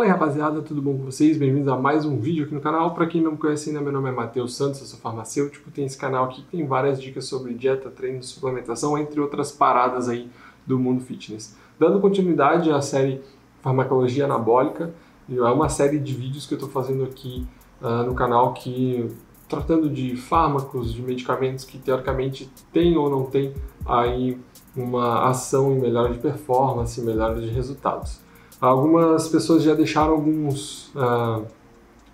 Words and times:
rapaziada, 0.00 0.62
tudo 0.62 0.80
bom 0.80 0.96
com 0.96 1.04
vocês? 1.04 1.36
Bem-vindos 1.36 1.68
a 1.68 1.76
mais 1.76 2.06
um 2.06 2.18
vídeo 2.18 2.46
aqui 2.46 2.54
no 2.54 2.62
canal. 2.62 2.94
Para 2.94 3.06
quem 3.06 3.20
não 3.20 3.32
me 3.32 3.36
conhece 3.36 3.68
ainda, 3.68 3.82
meu 3.82 3.92
nome 3.92 4.08
é 4.08 4.12
Matheus 4.12 4.56
Santos, 4.56 4.80
eu 4.80 4.86
sou 4.86 4.98
farmacêutico. 4.98 5.70
Tem 5.70 5.84
esse 5.84 5.98
canal 5.98 6.24
aqui 6.24 6.40
que 6.42 6.56
tem 6.56 6.66
várias 6.66 7.00
dicas 7.00 7.26
sobre 7.26 7.52
dieta, 7.52 7.90
treino, 7.90 8.22
suplementação, 8.22 8.96
entre 8.96 9.20
outras 9.20 9.52
paradas 9.52 10.08
aí 10.08 10.30
do 10.66 10.78
mundo 10.78 11.02
fitness. 11.02 11.54
Dando 11.78 12.00
continuidade 12.00 12.70
à 12.70 12.80
série 12.80 13.20
Farmacologia 13.60 14.24
Anabólica, 14.24 14.94
é 15.30 15.42
uma 15.42 15.68
série 15.68 15.98
de 15.98 16.14
vídeos 16.14 16.46
que 16.46 16.54
eu 16.54 16.56
estou 16.56 16.70
fazendo 16.70 17.04
aqui 17.04 17.46
uh, 17.82 18.02
no 18.02 18.14
canal 18.14 18.54
que 18.54 19.08
tratando 19.46 19.90
de 19.90 20.16
fármacos, 20.16 20.94
de 20.94 21.02
medicamentos 21.02 21.66
que 21.66 21.76
teoricamente 21.76 22.50
tem 22.72 22.96
ou 22.96 23.10
não 23.10 23.24
tem 23.24 23.52
aí 23.84 24.38
uma 24.74 25.28
ação 25.28 25.70
em 25.70 25.78
melhora 25.78 26.14
de 26.14 26.18
performance, 26.18 26.98
melhora 27.02 27.38
de 27.38 27.48
resultados. 27.48 28.22
Algumas 28.62 29.26
pessoas 29.26 29.64
já 29.64 29.74
deixaram 29.74 30.12
alguns 30.12 30.92
uh, 30.94 31.44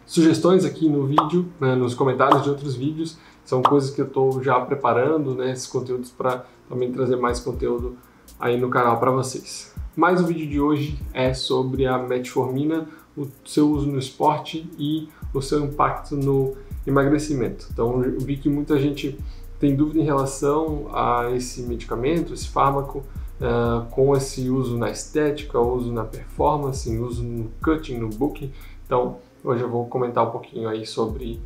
sugestões 0.07 0.65
aqui 0.65 0.89
no 0.89 1.07
vídeo, 1.07 1.53
né, 1.61 1.75
nos 1.75 1.93
comentários 1.93 2.43
de 2.43 2.49
outros 2.49 2.75
vídeos. 2.75 3.19
São 3.45 3.63
coisas 3.63 3.91
que 3.91 4.01
eu 4.01 4.07
estou 4.07 4.43
já 4.43 4.59
preparando, 4.59 5.35
né, 5.35 5.53
esses 5.53 5.67
conteúdos 5.67 6.11
para 6.11 6.47
também 6.67 6.91
trazer 6.91 7.17
mais 7.17 7.39
conteúdo 7.39 7.99
aí 8.41 8.59
no 8.59 8.71
canal 8.71 8.99
para 8.99 9.11
vocês. 9.11 9.75
Mas 9.95 10.23
o 10.23 10.27
vídeo 10.27 10.49
de 10.49 10.59
hoje 10.59 10.99
é 11.13 11.35
sobre 11.35 11.85
a 11.85 11.99
metformina, 11.99 12.89
o 13.15 13.27
seu 13.45 13.71
uso 13.71 13.87
no 13.87 13.99
esporte 13.99 14.71
e 14.79 15.07
o 15.35 15.43
seu 15.43 15.63
impacto 15.63 16.17
no 16.17 16.57
emagrecimento. 16.87 17.69
Então, 17.71 18.03
eu 18.03 18.21
vi 18.21 18.39
que 18.39 18.49
muita 18.49 18.79
gente 18.79 19.19
tem 19.61 19.77
dúvida 19.77 20.01
em 20.01 20.05
relação 20.05 20.89
a 20.95 21.31
esse 21.31 21.61
medicamento, 21.61 22.33
esse 22.33 22.49
fármaco, 22.49 23.05
uh, 23.41 23.87
com 23.91 24.15
esse 24.17 24.49
uso 24.49 24.77
na 24.77 24.91
estética, 24.91 25.59
uso 25.59 25.93
na 25.93 26.05
performance, 26.05 26.89
uso 26.99 27.23
no 27.23 27.51
cutting, 27.63 27.99
no 27.99 28.09
booking. 28.09 28.53
Então, 28.87 29.19
hoje 29.45 29.63
eu 29.63 29.71
vou 29.71 29.87
comentar 29.87 30.27
um 30.27 30.31
pouquinho 30.31 30.69
aí 30.69 30.87
sobre 30.87 31.41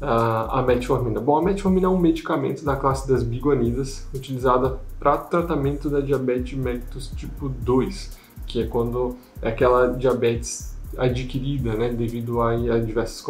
uh, 0.00 0.50
a 0.50 0.62
metformina. 0.62 1.20
Bom, 1.20 1.36
a 1.36 1.42
metformina 1.42 1.86
é 1.86 1.90
um 1.90 1.98
medicamento 1.98 2.64
da 2.64 2.76
classe 2.76 3.08
das 3.08 3.22
biguanidas, 3.22 4.06
utilizada 4.14 4.78
para 4.98 5.16
tratamento 5.16 5.88
da 5.88 6.00
diabetes 6.00 6.58
mellitus 6.58 7.10
tipo 7.16 7.48
2, 7.48 8.18
que 8.46 8.62
é 8.62 8.66
quando 8.66 9.16
é 9.42 9.48
aquela 9.48 9.88
diabetes 9.88 10.76
adquirida, 10.96 11.74
né, 11.74 11.90
devido 11.90 12.40
a, 12.40 12.52
a 12.52 12.78
diversas 12.78 13.20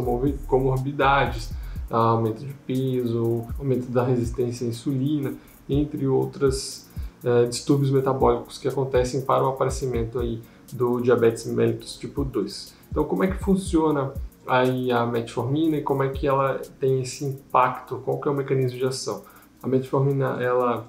comorbidades, 0.46 1.52
aumento 1.90 2.44
de 2.44 2.54
peso, 2.66 3.44
aumento 3.58 3.90
da 3.90 4.04
resistência 4.04 4.66
à 4.66 4.70
insulina, 4.70 5.34
entre 5.68 6.06
outras 6.06 6.87
é, 7.24 7.46
distúrbios 7.46 7.90
metabólicos 7.90 8.58
que 8.58 8.68
acontecem 8.68 9.22
para 9.22 9.44
o 9.44 9.48
aparecimento 9.48 10.18
aí 10.18 10.40
do 10.72 11.00
diabetes 11.00 11.46
mellitus 11.46 11.96
tipo 11.96 12.24
2. 12.24 12.74
Então, 12.90 13.04
como 13.04 13.24
é 13.24 13.26
que 13.28 13.42
funciona 13.42 14.12
aí 14.46 14.90
a 14.90 15.04
metformina 15.06 15.76
e 15.76 15.82
como 15.82 16.02
é 16.02 16.08
que 16.08 16.26
ela 16.26 16.60
tem 16.80 17.02
esse 17.02 17.24
impacto? 17.24 18.00
Qual 18.04 18.20
que 18.20 18.28
é 18.28 18.30
o 18.30 18.34
mecanismo 18.34 18.78
de 18.78 18.84
ação? 18.84 19.22
A 19.62 19.66
metformina 19.66 20.42
ela 20.42 20.86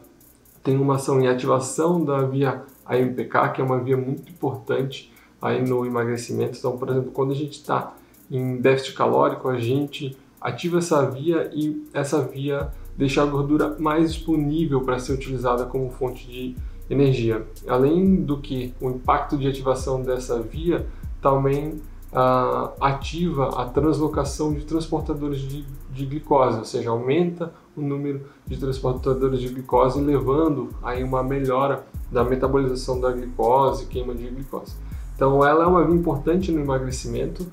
tem 0.63 0.77
uma 0.77 0.95
ação 0.95 1.19
em 1.19 1.27
ativação 1.27 2.03
da 2.03 2.21
via 2.23 2.63
AMPK, 2.85 3.53
que 3.53 3.61
é 3.61 3.63
uma 3.63 3.79
via 3.79 3.97
muito 3.97 4.31
importante 4.31 5.11
aí 5.41 5.67
no 5.67 5.85
emagrecimento. 5.85 6.57
Então, 6.57 6.77
por 6.77 6.89
exemplo, 6.89 7.11
quando 7.11 7.31
a 7.31 7.35
gente 7.35 7.53
está 7.53 7.93
em 8.29 8.57
déficit 8.57 8.93
calórico, 8.93 9.49
a 9.49 9.59
gente 9.59 10.17
ativa 10.41 10.77
essa 10.77 11.09
via 11.09 11.49
e 11.53 11.85
essa 11.93 12.21
via 12.21 12.69
deixar 12.97 13.23
a 13.23 13.25
gordura 13.25 13.75
mais 13.79 14.13
disponível 14.13 14.81
para 14.81 14.99
ser 14.99 15.13
utilizada 15.13 15.65
como 15.65 15.89
fonte 15.89 16.27
de 16.27 16.55
energia. 16.89 17.45
Além 17.67 18.15
do 18.15 18.37
que 18.37 18.73
o 18.81 18.89
impacto 18.89 19.37
de 19.37 19.47
ativação 19.47 20.01
dessa 20.01 20.41
via 20.41 20.85
também 21.21 21.81
uh, 22.11 22.71
ativa 22.81 23.61
a 23.61 23.65
translocação 23.65 24.53
de 24.53 24.65
transportadores 24.65 25.39
de, 25.41 25.65
de, 25.91 26.05
glicose, 26.05 26.57
ou 26.57 26.65
seja, 26.65 26.89
aumenta 26.89 27.53
o 27.75 27.81
número 27.81 28.21
de 28.45 28.57
transportadores 28.57 29.39
de 29.39 29.49
glicose, 29.49 30.01
levando 30.01 30.69
aí 30.83 31.03
uma 31.03 31.23
melhora 31.23 31.85
da 32.11 32.23
metabolização 32.23 32.99
da 32.99 33.11
glicose, 33.11 33.85
queima 33.85 34.13
de 34.13 34.27
glicose. 34.27 34.73
Então, 35.15 35.45
ela 35.45 35.63
é 35.63 35.67
uma 35.67 35.85
via 35.85 35.95
importante 35.95 36.51
no 36.51 36.61
emagrecimento 36.61 37.45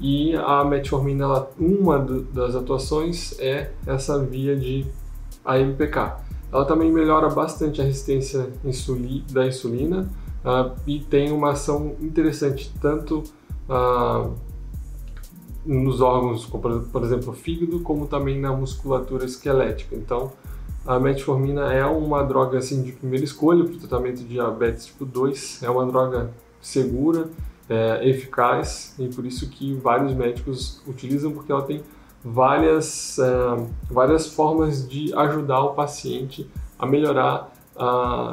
e 0.00 0.34
a 0.34 0.64
metformina, 0.64 1.24
ela, 1.24 1.50
uma 1.58 1.98
do, 1.98 2.22
das 2.22 2.54
atuações 2.54 3.38
é 3.38 3.70
essa 3.86 4.22
via 4.22 4.56
de 4.56 4.86
AMPK. 5.44 6.16
Ela 6.52 6.64
também 6.64 6.92
melhora 6.92 7.28
bastante 7.28 7.80
a 7.80 7.84
resistência 7.84 8.50
insuli, 8.64 9.24
da 9.30 9.46
insulina 9.46 10.08
uh, 10.44 10.74
e 10.86 11.00
tem 11.00 11.32
uma 11.32 11.52
ação 11.52 11.96
interessante 12.00 12.72
tanto 12.80 13.24
uh, 13.68 14.32
nos 15.64 16.00
órgãos, 16.00 16.46
como, 16.46 16.80
por 16.80 17.02
exemplo, 17.02 17.32
o 17.32 17.34
fígado, 17.34 17.80
como 17.80 18.06
também 18.06 18.38
na 18.38 18.52
musculatura 18.52 19.24
esquelética. 19.24 19.96
Então, 19.96 20.32
a 20.86 21.00
metformina 21.00 21.72
é 21.72 21.84
uma 21.84 22.22
droga 22.22 22.58
assim, 22.58 22.82
de 22.82 22.92
primeira 22.92 23.24
escolha 23.24 23.64
para 23.64 23.74
o 23.74 23.78
tratamento 23.78 24.18
de 24.18 24.24
diabetes 24.24 24.86
tipo 24.86 25.04
2, 25.04 25.62
é 25.64 25.70
uma 25.70 25.84
droga 25.84 26.30
segura, 26.60 27.28
é, 27.68 28.08
eficaz 28.08 28.94
e 28.98 29.08
por 29.08 29.24
isso 29.26 29.48
que 29.48 29.74
vários 29.74 30.14
médicos 30.14 30.82
utilizam 30.86 31.32
porque 31.32 31.50
ela 31.50 31.62
tem 31.62 31.82
várias, 32.24 33.18
é, 33.18 33.66
várias 33.90 34.26
formas 34.26 34.88
de 34.88 35.12
ajudar 35.14 35.60
o 35.62 35.74
paciente 35.74 36.48
a 36.78 36.86
melhorar 36.86 37.52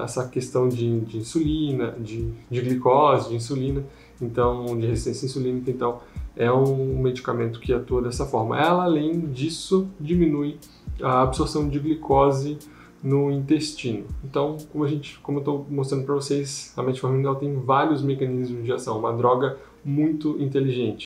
essa 0.03 0.27
questão 0.27 0.69
de, 0.69 1.01
de 1.01 1.17
insulina, 1.17 1.91
de, 1.99 2.31
de, 2.49 2.61
glicose, 2.61 3.29
de 3.29 3.35
insulina, 3.35 3.83
então 4.21 4.65
de 4.77 4.87
resistência 4.87 5.25
insulínica, 5.25 5.69
então 5.69 5.99
é 6.35 6.51
um 6.51 6.97
medicamento 7.01 7.59
que 7.59 7.73
atua 7.73 8.01
dessa 8.01 8.25
forma. 8.25 8.57
Ela 8.57 8.85
além 8.85 9.19
disso 9.19 9.87
diminui 9.99 10.57
a 11.01 11.23
absorção 11.23 11.67
de 11.67 11.77
glicose 11.79 12.57
no 13.03 13.29
intestino. 13.29 14.05
Então, 14.23 14.57
como 14.71 14.85
a 14.85 14.87
gente, 14.87 15.19
como 15.19 15.39
eu 15.39 15.41
estou 15.41 15.67
mostrando 15.69 16.05
para 16.05 16.15
vocês, 16.15 16.73
a 16.77 16.81
metformina 16.81 17.35
tem 17.35 17.53
vários 17.55 18.01
mecanismos 18.01 18.63
de 18.63 18.71
ação, 18.71 18.97
uma 18.97 19.11
droga 19.11 19.57
muito 19.83 20.41
inteligente. 20.41 21.01